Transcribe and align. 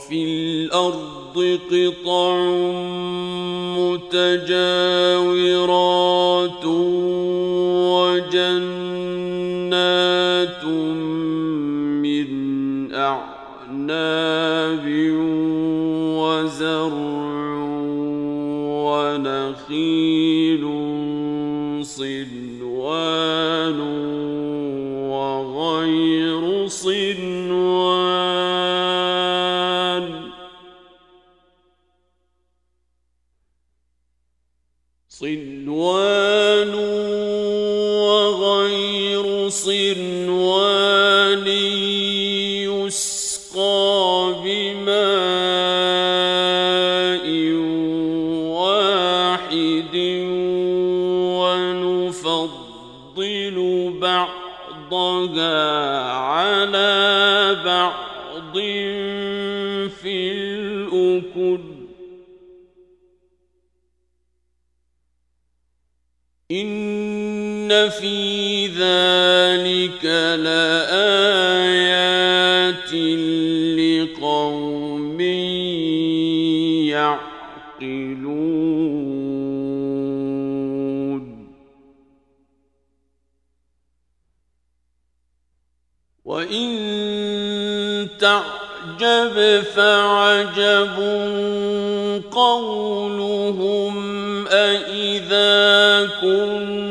وفي 0.00 0.24
الأرض 0.24 1.58
قطع 1.70 2.36
متجاورات 3.76 4.84
وجنات 8.00 9.04
من 12.00 12.28
أعناب 12.94 14.86
وزرع 16.16 16.92
ونخيل 18.88 20.64
صنوان 21.84 23.80
وغير 25.10 26.66
صنوان 26.68 27.29
الكل. 61.20 61.80
إن 66.50 67.88
في 67.88 68.66
ذلك 68.66 70.04
لآيات 70.44 71.24
لقوم 73.78 75.20
يعقلون. 76.90 78.20
وإن 86.24 88.08
تعقلون 88.18 88.59
تعجب 89.00 89.62
فعجب 89.76 90.96
قولهم 92.30 93.94
أئذا 94.48 96.08
كنت 96.20 96.89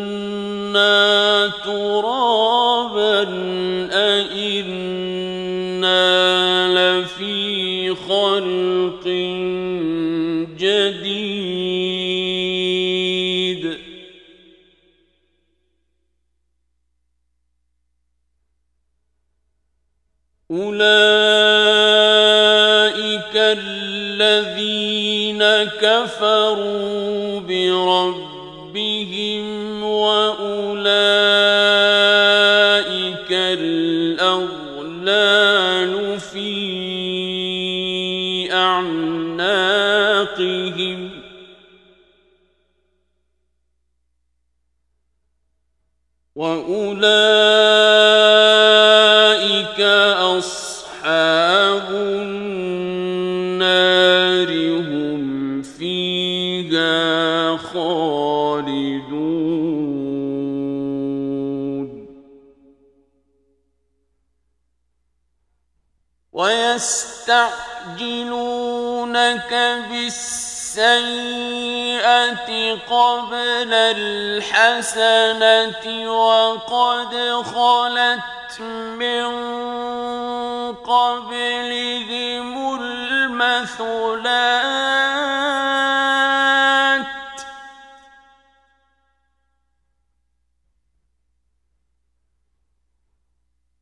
كفروا 26.49 26.88
يستعجلونك 67.79 69.53
بالسيئة 69.89 70.89
قبل 72.75 73.73
الحسنة 74.43 75.25
وقد 76.11 77.13
خلت 77.45 78.61
من 78.99 79.29
قبلهم 80.75 82.49
المثلات. 82.81 84.19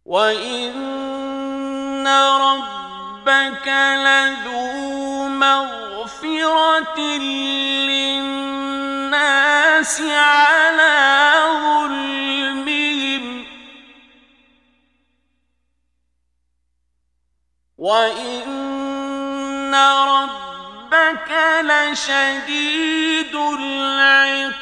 وإن 0.05 0.87
رب 2.07 2.76
ربك 3.27 3.67
لذو 3.67 5.27
مغفرة 5.27 6.99
للناس 7.89 8.81
على 10.01 11.43
ظلمهم. 11.63 13.25
وإن 17.77 19.75
ربك 19.75 21.31
لشديد 21.61 23.35
العقاب. 23.35 24.57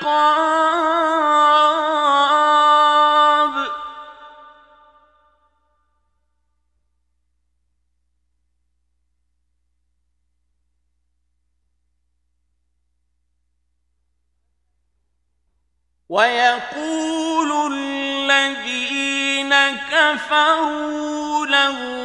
ويقول 16.15 17.73
الذين 17.73 19.53
كفروا 19.91 21.45
لهم 21.45 22.04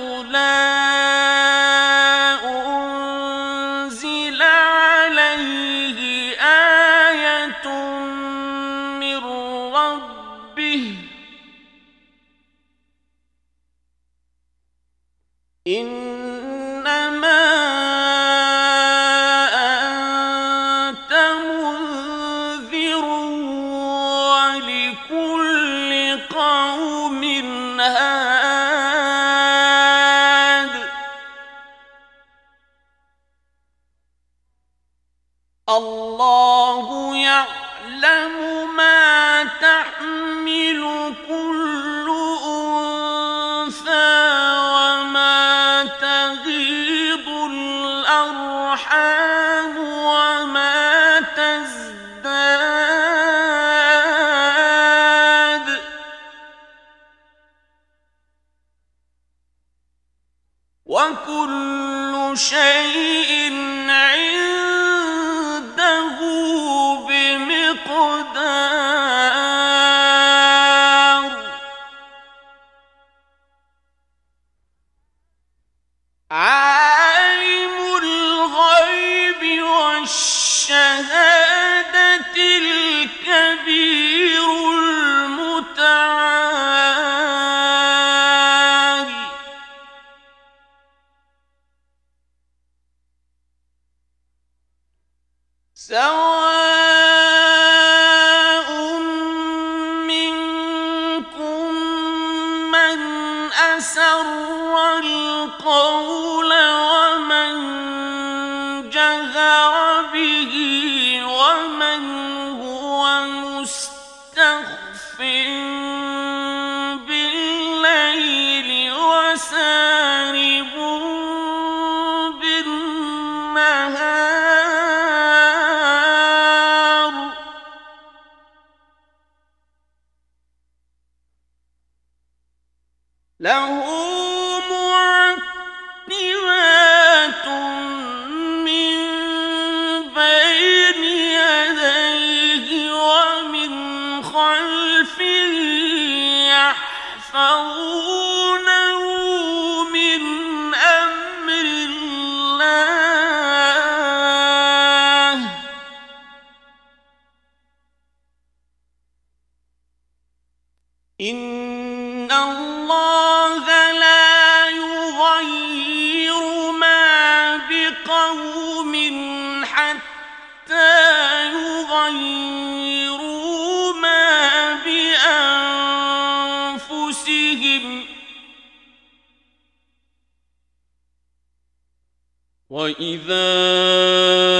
وإذا 182.91 184.59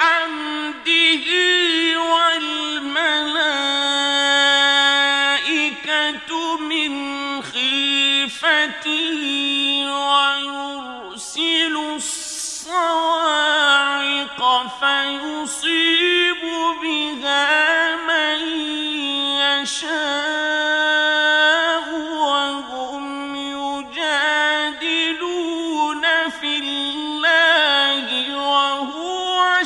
بحمده 0.00 1.28
والملائكة 2.12 3.10
من 6.58 6.92
خيفته 7.42 9.20
ويرسل 10.08 11.76
الصواعق 11.96 12.80
فيصيب 14.80 16.42
بها 16.82 17.96
من 17.96 18.38
يشاء. 19.38 20.49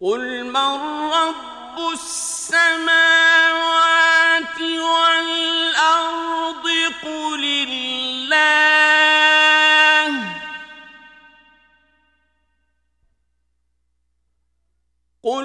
قل 0.00 0.44
من 0.44 0.72
رب 1.12 1.76
السماوات 1.92 3.07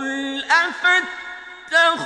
قل 0.04 0.44
أفتخذتم 1.72 2.04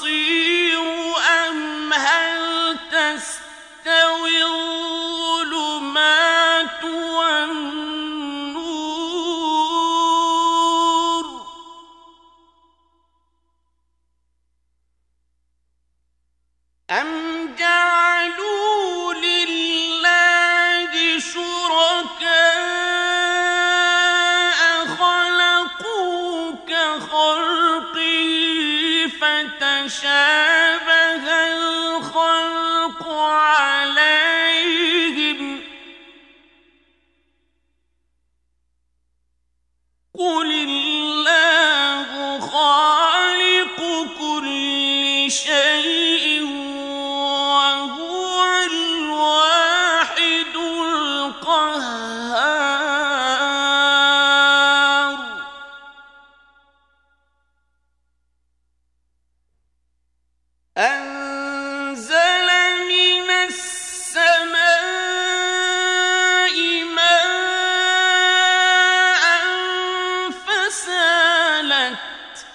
بصير 0.00 0.49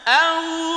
أو 0.07 0.74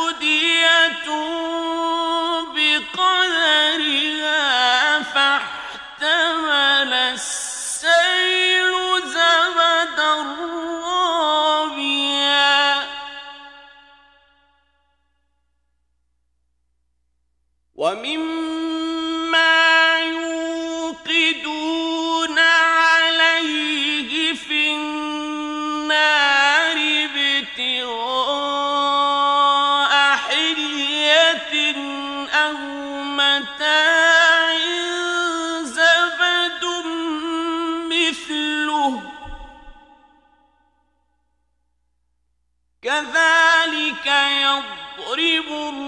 يُضِلُّ 45.51 45.88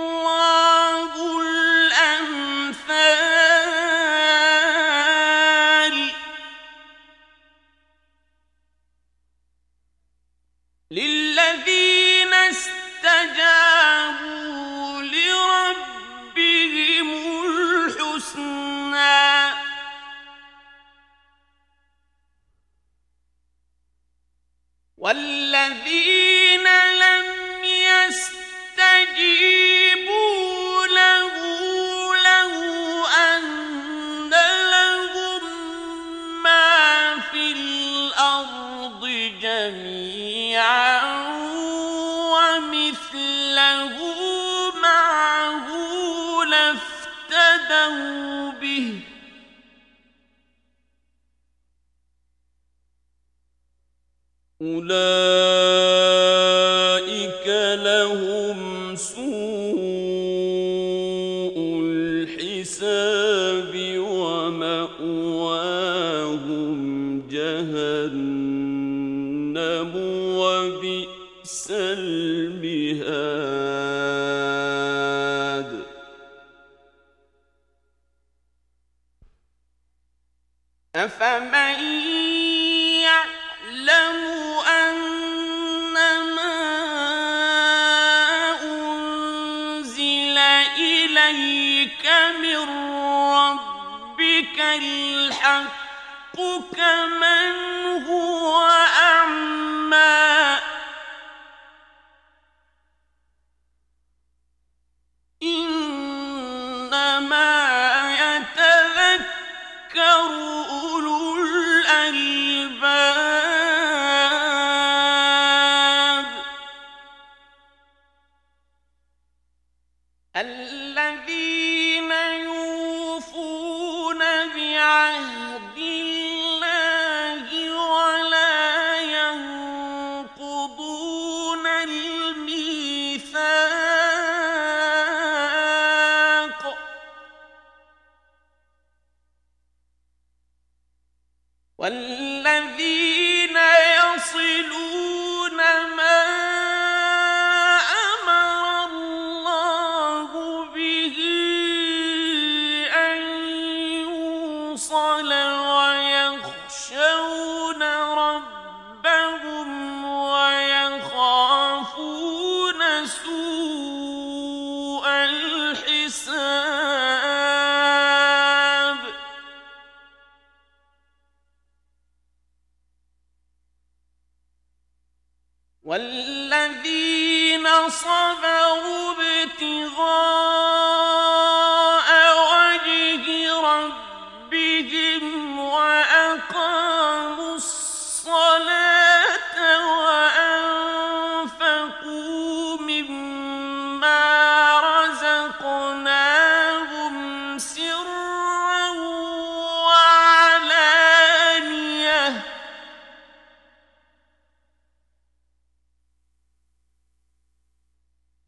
ابتغاء 59.00 59.00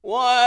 What? 0.04 0.43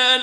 لَا 0.00 0.16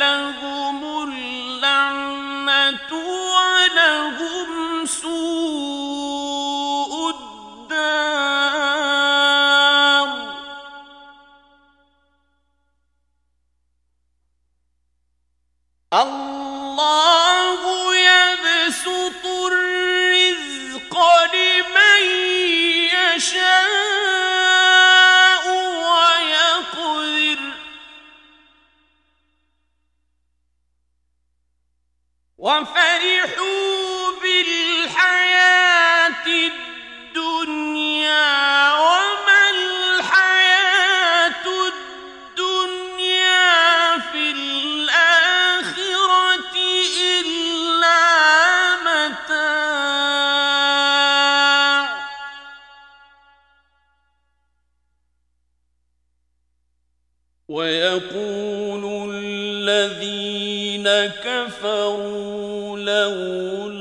ويقول 57.50 59.14
الذين 59.16 60.90
كفروا 61.24 62.80
لولا 62.80 63.77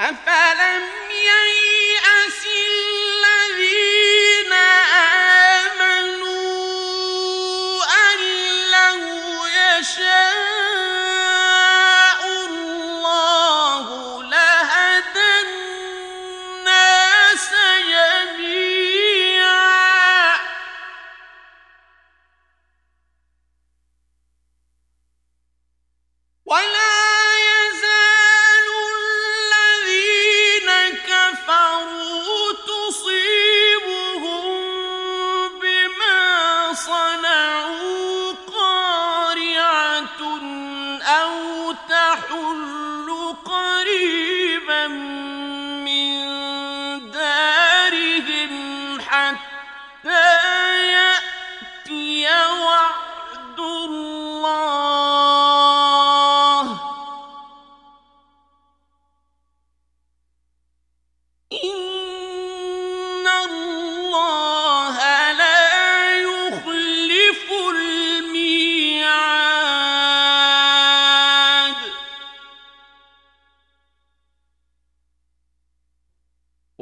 أفلم 0.00 0.97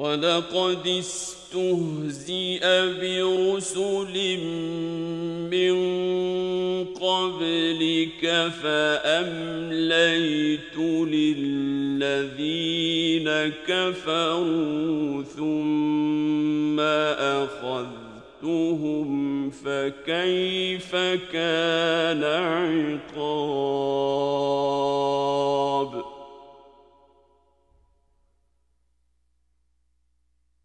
ولقد 0.06 0.86
استهزئ 0.86 2.64
برسل 3.00 4.16
من 5.50 5.76
قبلك 6.84 8.22
فأمليت 8.62 9.96
للذين 11.12 12.48
كفروا 13.66 15.22
ثم 15.22 16.80
أخذتهم 18.40 19.10
فكيف 19.50 20.96
كان 21.32 22.24
عقاب 22.24 23.56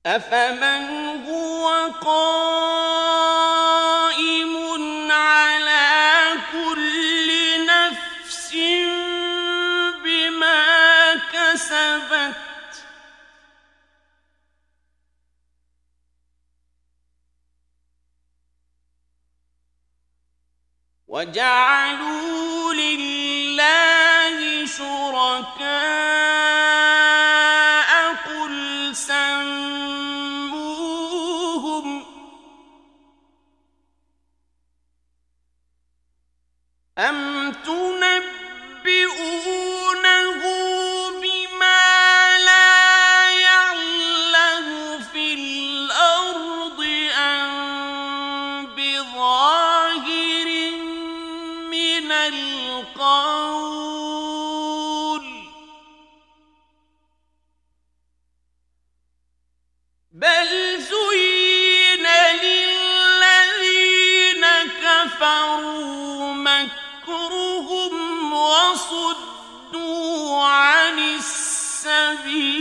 أفمن 0.05 1.25
هو 1.25 1.67
قائم 2.01 2.31
على 5.11 6.33
كل 6.51 7.65
نفس 7.65 8.53
بما 10.03 11.15
كسبت 11.33 12.35
وجعلوا 21.07 22.73
لله 22.73 24.65
شركاء 24.65 26.40
أم 37.09 37.51
تنبئون 37.65 39.50
الذي 72.31 72.60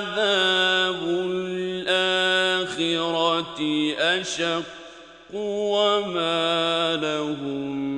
عذاب 0.00 1.02
الآخرة 1.90 3.60
أشق 3.98 4.64
وما 5.32 6.96
لهم 6.96 7.89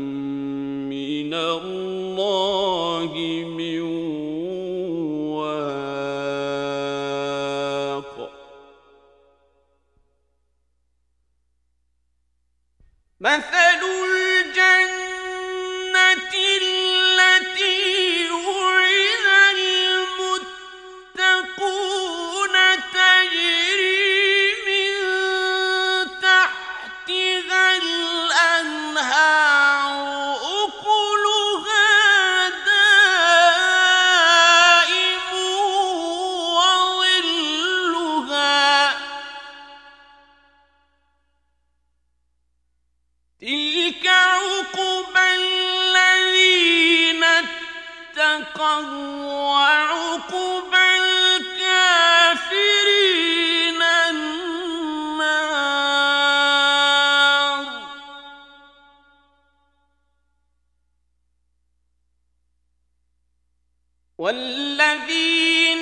الذين 64.73 65.82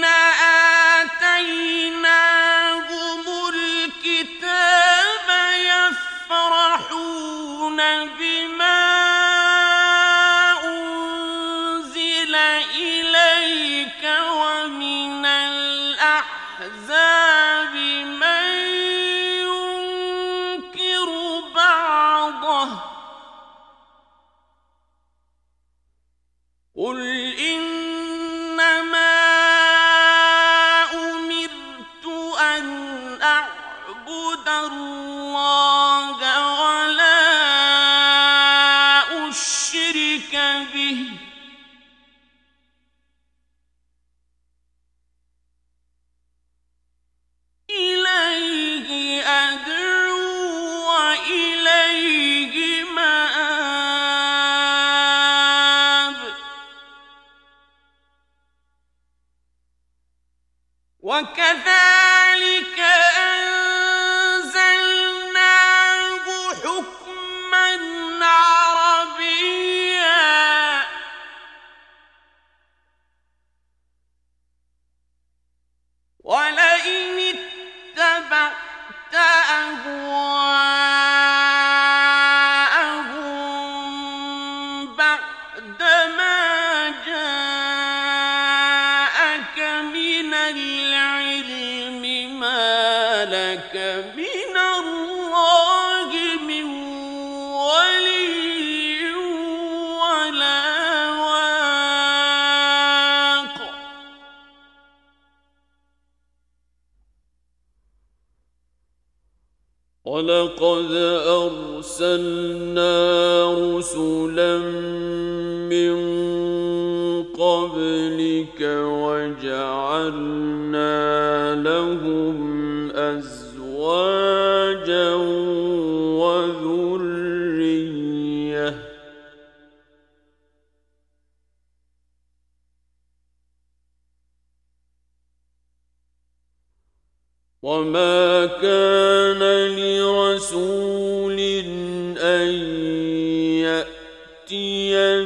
ولقد 110.21 110.93
أرسلنا 111.27 113.20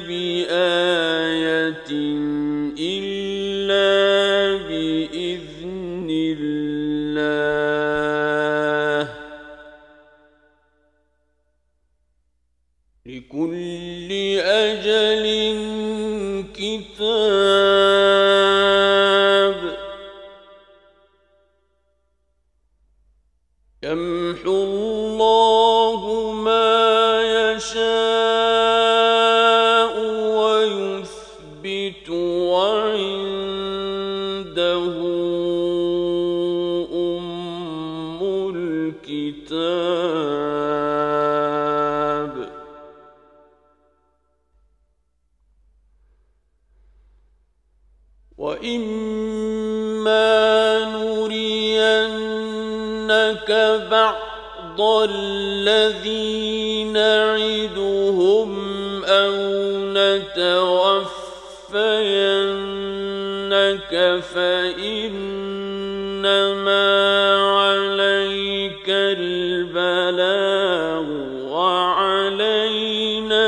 بآية 0.08 1.90
إلا 2.78 4.03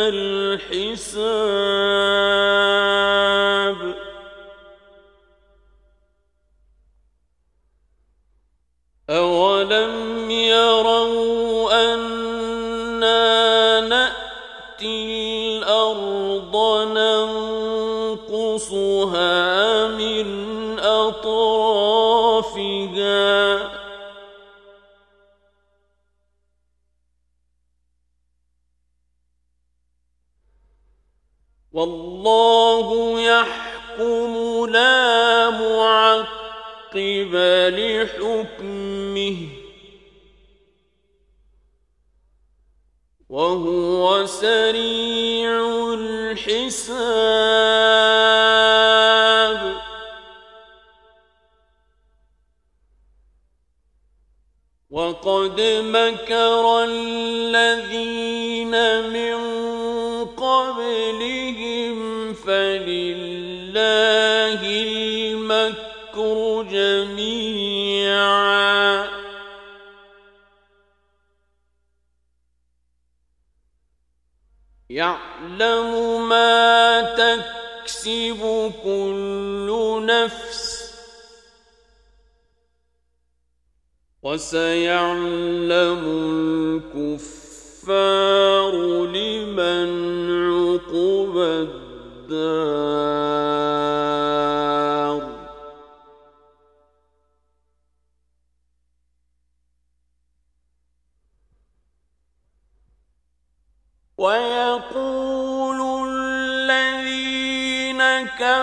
الحساب 0.08 1.95
يعلم 74.90 76.28
ما 76.28 77.02
تكسب 77.02 78.72
كل 78.84 80.02
نفس 80.06 80.76
وسيعلم 84.22 86.02
الكفار 87.04 88.72
لمن 89.06 89.88
عقب 90.52 91.36
الدار 91.38 93.25